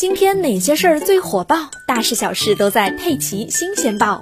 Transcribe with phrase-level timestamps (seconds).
[0.00, 1.70] 今天哪些事儿最火爆？
[1.86, 4.18] 大事小事都在《佩奇新鲜报》。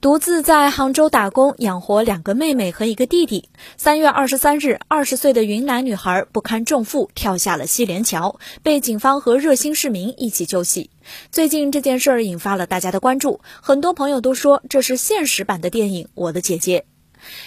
[0.00, 3.48] 独自在杭州打工养活两个妹妹和一个弟弟。
[3.76, 10.90] 三月二十三日，二十岁的云南女孩不堪重负跳下了西濂桥，被警方和热心市民一起救起。
[11.32, 16.84] 最近这件事儿引发了大家的关注，很多朋友都说这是现实版的电影《我的姐姐》。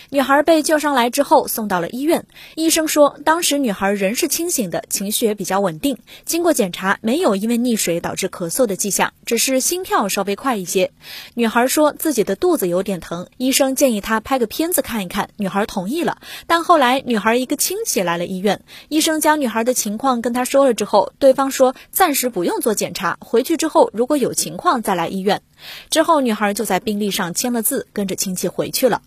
[0.09, 2.25] 女孩被救上来之后送到了医院，
[2.55, 5.97] 医生说当时女孩人是清醒的，情绪也比较稳定。
[6.25, 10.91] 经过检查，没有因为溺水导致咳嗽的迹象，只是心跳稍微快一些。
[11.33, 16.17] 女孩说自己的肚子有点疼，医生建议她拍个片子看一看，女孩同意了。
[16.47, 25.41] 但后来女孩一个亲戚来了医院，医生将女孩的情况跟她说了之后，对方说暂时不用做检查，回去之后如果有情况再来医院。
[25.89, 29.01] 之后女孩就在病历上签了字，跟着亲戚回去了。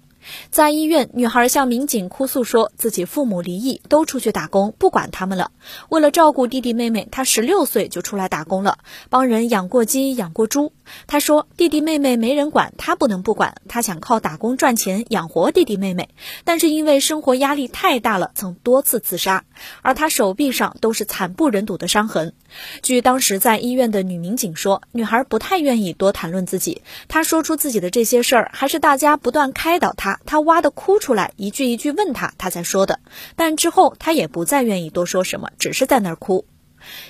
[0.50, 5.50] 在医院，女孩向民警哭诉说，自己父母离异，都出去打工，不管他们了。
[5.88, 8.78] 为了照顾弟弟妹妹，她十六岁就出来打工了，
[9.10, 10.72] 帮人养过鸡，养过猪。
[11.06, 13.54] 她说，弟弟妹妹没人管，她不能不管。
[13.68, 16.08] 她想靠打工赚钱养活弟弟妹妹，
[16.44, 19.44] 但是因为生活压力太大了，曾多次自杀。
[19.82, 22.34] 而她手臂上都是惨不忍睹的伤痕。
[22.82, 26.82] 据当时在医院的女民警说，女孩不太愿意多谈论自己。
[27.08, 30.13] 她说出自己的这些事儿，还是大家不断开导她。
[30.26, 33.00] 他哇的哭出来，一句一句问他，他才说的。
[33.36, 36.46] 但之后他也不再愿意多说什么，只是在那儿哭。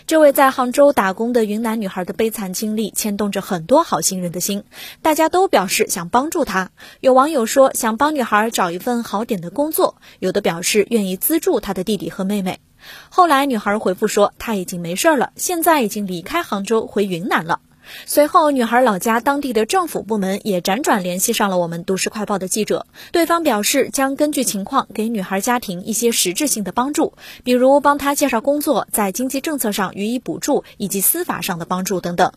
[0.07, 4.63] 这位在杭州打工的云南女孩的悲惨经历牵动着很多好心人的心，
[5.03, 6.71] 大家都表示想帮助她。
[7.01, 12.61] 有网友说想帮女孩找一份好点的工作，有的表示愿意资助她的弟弟和妹妹。
[13.09, 17.59] 后来女孩回复说她已经没事了，现在已经离开杭州回云南了。
[18.07, 32.33] 随后，女孩老家当地的政府部门也辗转联系上了我们都市快报的记者，对方表示将根据情况给女孩家庭一些实质性的帮助，比如帮她介绍工作，在经济政策上予以补助，以及司法上的帮助等等。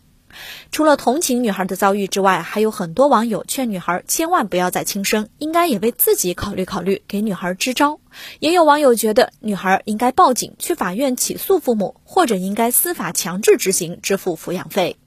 [0.70, 7.98] 除了同情女孩的遭遇之外，还有很多网友劝女孩千万不要再轻生，应该也为自己考虑考虑，给女孩支招。
[8.38, 14.98] 也有网友觉得女孩应该报警，去法院起诉父母，或者应该司法强制执行支付抚养费。